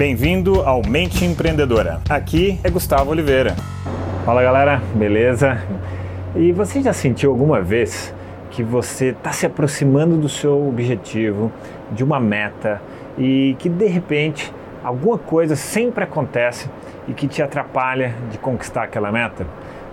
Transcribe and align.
Bem-vindo 0.00 0.62
ao 0.62 0.80
Mente 0.80 1.26
Empreendedora. 1.26 2.00
Aqui 2.08 2.58
é 2.64 2.70
Gustavo 2.70 3.10
Oliveira. 3.10 3.54
Fala 4.24 4.42
galera, 4.42 4.80
beleza? 4.94 5.62
E 6.34 6.52
você 6.52 6.80
já 6.80 6.94
sentiu 6.94 7.30
alguma 7.30 7.60
vez 7.60 8.14
que 8.50 8.62
você 8.62 9.08
está 9.08 9.30
se 9.30 9.44
aproximando 9.44 10.16
do 10.16 10.26
seu 10.26 10.66
objetivo, 10.66 11.52
de 11.92 12.02
uma 12.02 12.18
meta 12.18 12.80
e 13.18 13.54
que 13.58 13.68
de 13.68 13.88
repente 13.88 14.50
alguma 14.82 15.18
coisa 15.18 15.54
sempre 15.54 16.02
acontece 16.02 16.70
e 17.06 17.12
que 17.12 17.28
te 17.28 17.42
atrapalha 17.42 18.14
de 18.30 18.38
conquistar 18.38 18.84
aquela 18.84 19.12
meta? 19.12 19.46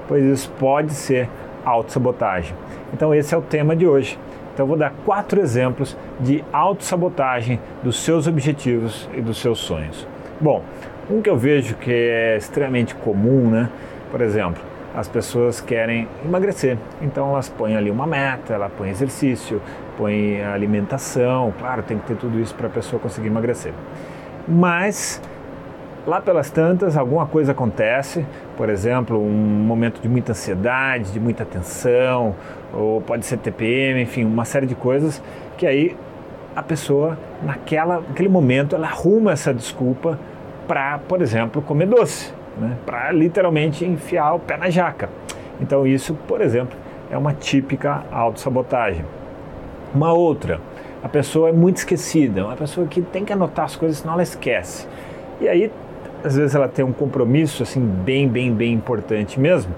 Pois 0.07 0.23
isso 0.23 0.49
pode 0.57 0.93
ser 0.93 1.27
autossabotagem. 1.65 2.55
Então 2.93 3.13
esse 3.13 3.35
é 3.35 3.37
o 3.37 3.41
tema 3.41 3.75
de 3.75 3.85
hoje. 3.85 4.17
Então 4.57 4.63
eu 4.63 4.69
vou 4.69 4.77
dar 4.77 4.91
quatro 5.05 5.39
exemplos 5.39 5.95
de 6.19 6.43
autossabotagem 6.51 7.59
dos 7.83 7.99
seus 7.99 8.25
objetivos 8.25 9.07
e 9.13 9.21
dos 9.21 9.37
seus 9.37 9.59
sonhos. 9.59 10.07
Bom, 10.41 10.63
um 11.11 11.21
que 11.21 11.29
eu 11.29 11.37
vejo 11.37 11.75
que 11.75 11.91
é 11.91 12.35
extremamente 12.37 12.95
comum, 12.95 13.51
né? 13.51 13.69
Por 14.09 14.19
exemplo, 14.19 14.59
as 14.95 15.07
pessoas 15.07 15.61
querem 15.61 16.07
emagrecer, 16.25 16.75
então 17.03 17.29
elas 17.29 17.47
põem 17.47 17.77
ali 17.77 17.91
uma 17.91 18.07
meta, 18.07 18.55
ela 18.55 18.67
põe 18.67 18.89
exercício, 18.89 19.61
põe 19.95 20.41
alimentação, 20.41 21.53
claro, 21.59 21.83
tem 21.83 21.99
que 21.99 22.07
ter 22.07 22.15
tudo 22.15 22.39
isso 22.39 22.55
para 22.55 22.65
a 22.65 22.71
pessoa 22.71 22.99
conseguir 22.99 23.27
emagrecer. 23.27 23.73
Mas 24.47 25.21
lá 26.07 26.19
pelas 26.19 26.49
tantas, 26.49 26.97
alguma 26.97 27.27
coisa 27.27 27.51
acontece, 27.51 28.25
por 28.57 28.69
exemplo, 28.69 29.17
um 29.17 29.31
momento 29.31 30.01
de 30.01 30.09
muita 30.09 30.31
ansiedade, 30.31 31.11
de 31.11 31.19
muita 31.19 31.45
tensão, 31.45 32.35
ou 32.73 32.99
pode 32.99 33.25
ser 33.25 33.37
TPM, 33.37 34.01
enfim, 34.01 34.25
uma 34.25 34.43
série 34.43 34.65
de 34.65 34.75
coisas 34.75 35.21
que 35.57 35.65
aí 35.65 35.95
a 36.55 36.63
pessoa, 36.63 37.19
naquela, 37.43 38.01
naquele 38.01 38.27
momento, 38.27 38.75
ela 38.75 38.87
arruma 38.87 39.31
essa 39.31 39.53
desculpa 39.53 40.19
para, 40.67 40.97
por 40.97 41.21
exemplo, 41.21 41.61
comer 41.61 41.85
doce, 41.85 42.33
né? 42.57 42.75
para 42.83 43.11
literalmente 43.11 43.85
enfiar 43.85 44.33
o 44.33 44.39
pé 44.39 44.57
na 44.57 44.67
jaca. 44.67 45.07
Então, 45.61 45.85
isso, 45.85 46.15
por 46.27 46.41
exemplo, 46.41 46.75
é 47.11 47.17
uma 47.17 47.31
típica 47.31 48.03
autossabotagem. 48.11 49.05
Uma 49.93 50.13
outra, 50.13 50.59
a 51.03 51.07
pessoa 51.07 51.49
é 51.49 51.51
muito 51.51 51.77
esquecida, 51.77 52.45
uma 52.45 52.55
pessoa 52.55 52.87
que 52.87 53.03
tem 53.03 53.23
que 53.23 53.31
anotar 53.31 53.65
as 53.65 53.75
coisas, 53.75 53.99
senão 53.99 54.13
ela 54.13 54.23
esquece. 54.23 54.87
E 55.39 55.47
aí, 55.47 55.71
às 56.27 56.35
vezes, 56.35 56.53
ela 56.53 56.67
tem 56.67 56.83
um 56.85 56.93
compromisso 56.93 57.63
assim 57.63 57.79
bem, 57.79 58.27
bem, 58.27 58.53
bem 58.53 58.73
importante 58.73 59.39
mesmo, 59.39 59.73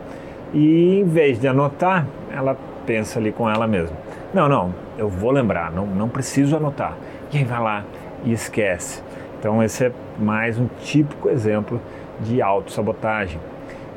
e 0.53 1.00
em 1.00 1.03
vez 1.06 1.39
de 1.39 1.47
anotar, 1.47 2.06
ela 2.36 2.58
pensa 2.86 3.19
ali 3.19 3.31
com 3.31 3.50
ela 3.50 3.67
mesma. 3.67 3.95
Não, 4.33 4.50
não, 4.50 4.73
eu 4.97 5.08
vou 5.08 5.31
lembrar, 5.31 5.72
não, 5.72 5.86
não 5.86 6.09
preciso 6.09 6.56
anotar. 6.58 6.97
E 7.31 7.38
aí 7.38 7.44
vai 7.44 7.59
lá 7.59 7.83
e 8.23 8.31
esquece. 8.31 9.02
Então 9.39 9.64
esse 9.64 9.86
é 9.86 9.91
mais 10.19 10.59
um 10.59 10.67
típico 10.81 11.30
exemplo 11.30 11.80
de 12.19 12.41
autossabotagem. 12.41 13.39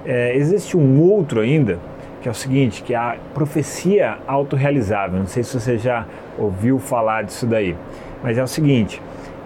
É, 0.04 0.36
existe 0.36 0.76
um 0.76 1.00
outro 1.00 1.40
ainda, 1.40 1.78
que 2.20 2.28
é 2.28 2.30
o 2.30 2.34
seguinte, 2.34 2.82
que 2.82 2.94
é 2.94 2.96
a 2.96 3.16
profecia 3.34 4.18
autorrealizável. 4.26 5.18
Não 5.18 5.26
sei 5.26 5.42
se 5.42 5.58
você 5.58 5.78
já 5.78 6.06
ouviu 6.38 6.78
falar 6.78 7.24
disso 7.24 7.46
daí, 7.46 7.76
mas 8.22 8.38
é 8.38 8.42
o 8.42 8.46
seguinte, 8.46 9.00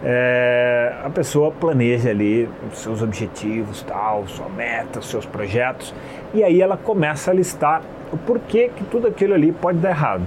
é, 0.04 0.94
a 1.04 1.10
pessoa 1.10 1.50
planeja 1.50 2.10
ali 2.10 2.48
os 2.70 2.78
seus 2.78 3.02
objetivos, 3.02 3.82
tal, 3.82 4.26
sua 4.26 4.48
meta, 4.48 5.00
seus 5.00 5.24
projetos, 5.24 5.94
e 6.34 6.44
aí 6.44 6.60
ela 6.60 6.76
começa 6.76 7.30
a 7.30 7.34
listar 7.34 7.82
o 8.12 8.16
porquê 8.16 8.70
que 8.74 8.84
tudo 8.84 9.08
aquilo 9.08 9.34
ali 9.34 9.52
pode 9.52 9.78
dar 9.78 9.90
errado. 9.90 10.26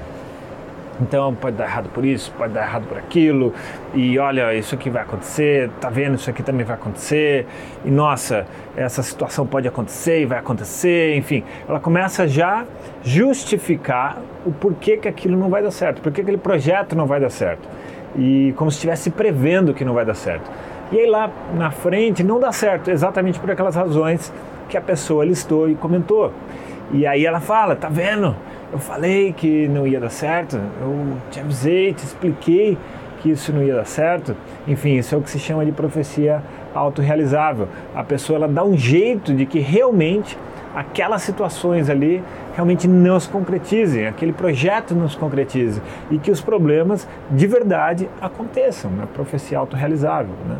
Então 1.01 1.33
pode 1.33 1.55
dar 1.55 1.63
errado 1.63 1.89
por 1.93 2.03
isso, 2.03 2.29
pode 2.37 2.51
dar 2.51 2.63
errado 2.63 2.85
por 2.85 2.97
aquilo, 2.97 3.53
e 3.93 4.19
olha, 4.19 4.53
isso 4.53 4.75
aqui 4.75 4.89
vai 4.89 5.03
acontecer, 5.03 5.69
tá 5.79 5.89
vendo? 5.89 6.15
Isso 6.15 6.29
aqui 6.29 6.43
também 6.43 6.65
vai 6.65 6.75
acontecer, 6.75 7.47
e 7.85 7.89
nossa, 7.89 8.45
essa 8.75 9.01
situação 9.01 9.47
pode 9.47 9.65
acontecer 9.65 10.21
e 10.21 10.25
vai 10.25 10.39
acontecer, 10.39 11.15
enfim. 11.15 11.43
Ela 11.67 11.79
começa 11.79 12.27
já 12.27 12.65
justificar 13.01 14.17
o 14.45 14.51
porquê 14.51 14.97
que 14.97 15.07
aquilo 15.07 15.37
não 15.37 15.49
vai 15.49 15.63
dar 15.63 15.71
certo, 15.71 16.01
porquê 16.01 16.19
aquele 16.19 16.37
projeto 16.37 16.97
não 16.97 17.05
vai 17.05 17.21
dar 17.21 17.29
certo. 17.29 17.65
E 18.17 18.53
como 18.55 18.71
se 18.71 18.77
estivesse 18.77 19.09
prevendo 19.09 19.73
que 19.73 19.85
não 19.85 19.93
vai 19.93 20.05
dar 20.05 20.15
certo. 20.15 20.49
E 20.91 20.99
aí 20.99 21.05
lá 21.05 21.29
na 21.55 21.69
frente 21.69 22.23
não 22.23 22.39
dá 22.39 22.51
certo, 22.51 22.89
exatamente 22.89 23.39
por 23.39 23.51
aquelas 23.51 23.75
razões 23.75 24.33
que 24.67 24.77
a 24.77 24.81
pessoa 24.81 25.23
listou 25.23 25.69
e 25.69 25.75
comentou. 25.75 26.33
E 26.91 27.05
aí 27.05 27.25
ela 27.25 27.39
fala, 27.39 27.75
tá 27.75 27.89
vendo? 27.89 28.35
Eu 28.71 28.79
falei 28.79 29.33
que 29.33 29.67
não 29.67 29.85
ia 29.85 29.99
dar 29.99 30.09
certo, 30.09 30.59
eu 30.81 31.17
te 31.29 31.39
avisei, 31.39 31.93
te 31.93 32.03
expliquei 32.03 32.77
que 33.21 33.29
isso 33.29 33.53
não 33.53 33.63
ia 33.63 33.75
dar 33.75 33.85
certo. 33.85 34.35
Enfim, 34.67 34.95
isso 34.95 35.13
é 35.13 35.17
o 35.17 35.21
que 35.21 35.29
se 35.29 35.39
chama 35.39 35.65
de 35.65 35.71
profecia 35.71 36.41
autorrealizável. 36.73 37.67
A 37.95 38.03
pessoa 38.03 38.37
ela 38.37 38.47
dá 38.47 38.63
um 38.63 38.77
jeito 38.77 39.33
de 39.33 39.45
que 39.45 39.59
realmente 39.59 40.37
aquelas 40.75 41.21
situações 41.21 41.89
ali 41.89 42.23
realmente 42.53 42.87
não 42.87 43.19
se 43.19 43.27
concretizem, 43.29 44.07
aquele 44.07 44.33
projeto 44.33 44.93
não 44.93 45.09
se 45.09 45.17
concretize 45.17 45.81
e 46.11 46.17
que 46.17 46.31
os 46.31 46.41
problemas 46.41 47.07
de 47.31 47.47
verdade 47.47 48.09
aconteçam, 48.21 48.91
né? 48.91 49.07
profecia 49.13 49.57
autorrealizável. 49.57 50.33
Né? 50.47 50.57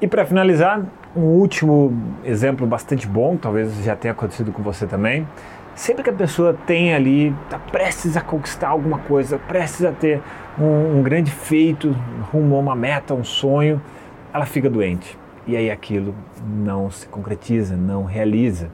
E 0.00 0.06
para 0.06 0.24
finalizar, 0.24 0.82
um 1.14 1.22
último 1.22 1.92
exemplo 2.24 2.66
bastante 2.66 3.06
bom, 3.06 3.36
talvez 3.36 3.84
já 3.84 3.96
tenha 3.96 4.12
acontecido 4.12 4.52
com 4.52 4.62
você 4.62 4.86
também. 4.86 5.26
Sempre 5.74 6.02
que 6.02 6.10
a 6.10 6.12
pessoa 6.12 6.56
tem 6.66 6.94
ali, 6.94 7.34
está 7.44 7.58
prestes 7.58 8.16
a 8.16 8.20
conquistar 8.20 8.68
alguma 8.68 8.98
coisa, 8.98 9.38
prestes 9.38 9.84
a 9.84 9.92
ter 9.92 10.20
um, 10.58 10.98
um 10.98 11.02
grande 11.02 11.30
feito 11.30 11.96
rumo 12.32 12.56
a 12.56 12.58
uma 12.58 12.76
meta, 12.76 13.14
um 13.14 13.24
sonho, 13.24 13.80
ela 14.32 14.46
fica 14.46 14.68
doente. 14.68 15.18
E 15.46 15.56
aí 15.56 15.70
aquilo 15.70 16.14
não 16.46 16.90
se 16.90 17.06
concretiza, 17.08 17.76
não 17.76 18.04
realiza. 18.04 18.70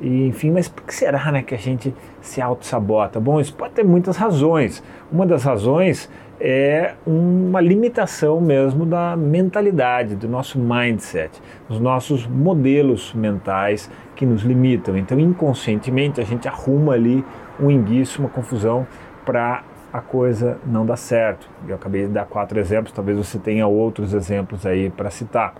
E, 0.00 0.26
enfim, 0.26 0.50
mas 0.50 0.66
por 0.66 0.82
que 0.84 0.94
será 0.94 1.30
né, 1.30 1.42
que 1.42 1.54
a 1.54 1.58
gente 1.58 1.94
se 2.20 2.40
auto-sabota? 2.40 3.20
Bom, 3.20 3.40
isso 3.40 3.54
pode 3.54 3.74
ter 3.74 3.84
muitas 3.84 4.16
razões. 4.16 4.82
Uma 5.12 5.26
das 5.26 5.44
razões 5.44 6.08
é 6.40 6.94
uma 7.06 7.60
limitação 7.60 8.40
mesmo 8.40 8.86
da 8.86 9.14
mentalidade, 9.14 10.16
do 10.16 10.26
nosso 10.26 10.58
mindset, 10.58 11.30
dos 11.68 11.78
nossos 11.78 12.26
modelos 12.26 13.12
mentais 13.12 13.90
que 14.16 14.24
nos 14.24 14.42
limitam. 14.42 14.96
Então, 14.96 15.20
inconscientemente, 15.20 16.18
a 16.18 16.24
gente 16.24 16.48
arruma 16.48 16.94
ali 16.94 17.22
um 17.60 17.70
enguiço, 17.70 18.22
uma 18.22 18.30
confusão 18.30 18.86
para 19.26 19.62
a 19.92 20.00
coisa 20.00 20.58
não 20.64 20.86
dar 20.86 20.96
certo. 20.96 21.46
Eu 21.68 21.74
acabei 21.74 22.06
de 22.06 22.12
dar 22.12 22.24
quatro 22.24 22.58
exemplos, 22.58 22.92
talvez 22.92 23.18
você 23.18 23.38
tenha 23.38 23.66
outros 23.66 24.14
exemplos 24.14 24.64
aí 24.64 24.88
para 24.88 25.10
citar. 25.10 25.54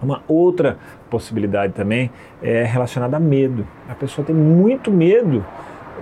Uma 0.00 0.22
outra 0.28 0.78
possibilidade 1.10 1.72
também 1.72 2.10
é 2.42 2.62
relacionada 2.62 3.16
a 3.16 3.20
medo. 3.20 3.66
A 3.88 3.94
pessoa 3.94 4.24
tem 4.24 4.34
muito 4.34 4.90
medo 4.90 5.44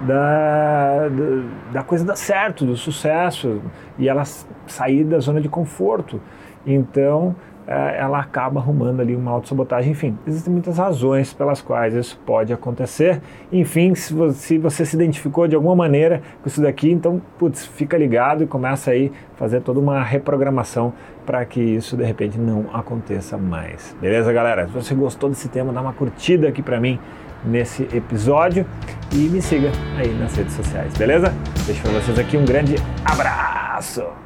da, 0.06 1.08
da, 1.08 1.42
da 1.72 1.82
coisa 1.82 2.04
dar 2.04 2.16
certo, 2.16 2.66
do 2.66 2.76
sucesso, 2.76 3.62
e 3.98 4.08
ela 4.08 4.24
sair 4.66 5.04
da 5.04 5.18
zona 5.18 5.40
de 5.40 5.48
conforto. 5.48 6.20
Então, 6.66 7.34
ela 7.66 8.20
acaba 8.20 8.60
arrumando 8.60 9.00
ali 9.00 9.16
uma 9.16 9.32
autossabotagem. 9.32 9.92
Enfim, 9.92 10.16
existem 10.26 10.52
muitas 10.52 10.78
razões 10.78 11.32
pelas 11.32 11.60
quais 11.60 11.94
isso 11.94 12.18
pode 12.24 12.52
acontecer. 12.52 13.20
Enfim, 13.52 13.94
se 13.94 14.14
você, 14.14 14.84
se 14.84 14.96
identificou 14.96 15.48
de 15.48 15.56
alguma 15.56 15.74
maneira 15.74 16.22
com 16.42 16.48
isso 16.48 16.62
daqui, 16.62 16.90
então, 16.90 17.20
putz, 17.38 17.66
fica 17.66 17.98
ligado 17.98 18.44
e 18.44 18.46
começa 18.46 18.92
aí 18.92 19.10
fazer 19.36 19.60
toda 19.60 19.80
uma 19.80 20.02
reprogramação 20.02 20.92
para 21.24 21.44
que 21.44 21.60
isso 21.60 21.96
de 21.96 22.04
repente 22.04 22.38
não 22.38 22.66
aconteça 22.72 23.36
mais. 23.36 23.96
Beleza, 24.00 24.32
galera? 24.32 24.66
Se 24.66 24.72
você 24.72 24.94
gostou 24.94 25.28
desse 25.28 25.48
tema, 25.48 25.72
dá 25.72 25.80
uma 25.80 25.92
curtida 25.92 26.48
aqui 26.48 26.62
para 26.62 26.80
mim 26.80 26.98
nesse 27.44 27.82
episódio 27.94 28.66
e 29.12 29.28
me 29.28 29.42
siga 29.42 29.70
aí 29.96 30.12
nas 30.14 30.34
redes 30.36 30.54
sociais, 30.54 30.96
beleza? 30.96 31.32
Deixo 31.66 31.82
para 31.82 31.92
vocês 31.92 32.18
aqui 32.18 32.36
um 32.36 32.44
grande 32.44 32.76
abraço! 33.04 34.25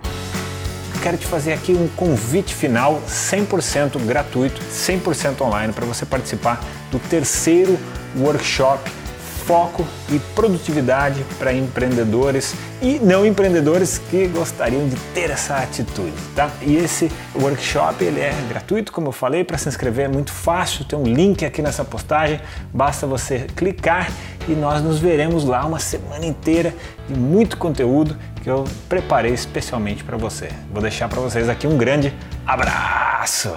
Quero 1.02 1.16
te 1.16 1.26
fazer 1.26 1.54
aqui 1.54 1.72
um 1.72 1.88
convite 1.88 2.54
final 2.54 3.00
100% 3.08 3.98
gratuito, 4.04 4.60
100% 4.60 5.40
online 5.40 5.72
para 5.72 5.86
você 5.86 6.04
participar 6.04 6.62
do 6.90 6.98
terceiro 6.98 7.78
workshop 8.18 8.90
foco 9.50 9.84
e 10.08 10.18
produtividade 10.34 11.24
para 11.36 11.52
empreendedores 11.52 12.54
e 12.80 13.00
não 13.00 13.26
empreendedores 13.26 13.98
que 13.98 14.28
gostariam 14.28 14.88
de 14.88 14.94
ter 15.12 15.28
essa 15.28 15.56
atitude, 15.56 16.14
tá? 16.36 16.50
E 16.62 16.76
esse 16.76 17.10
workshop 17.34 18.04
ele 18.04 18.20
é 18.20 18.32
gratuito, 18.48 18.92
como 18.92 19.08
eu 19.08 19.12
falei, 19.12 19.42
para 19.42 19.58
se 19.58 19.68
inscrever 19.68 20.04
é 20.04 20.08
muito 20.08 20.30
fácil, 20.30 20.84
tem 20.84 20.96
um 20.96 21.02
link 21.02 21.44
aqui 21.44 21.62
nessa 21.62 21.84
postagem, 21.84 22.40
basta 22.72 23.08
você 23.08 23.46
clicar 23.56 24.08
e 24.48 24.52
nós 24.52 24.82
nos 24.82 24.98
veremos 24.98 25.44
lá 25.44 25.64
uma 25.64 25.78
semana 25.78 26.24
inteira 26.24 26.74
de 27.08 27.18
muito 27.18 27.56
conteúdo 27.56 28.16
que 28.42 28.50
eu 28.50 28.64
preparei 28.88 29.32
especialmente 29.32 30.02
para 30.02 30.16
você. 30.16 30.48
Vou 30.72 30.82
deixar 30.82 31.08
para 31.08 31.20
vocês 31.20 31.48
aqui 31.48 31.66
um 31.66 31.76
grande 31.76 32.14
abraço. 32.46 33.54